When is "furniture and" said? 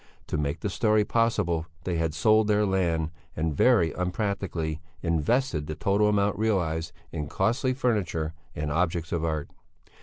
7.75-8.71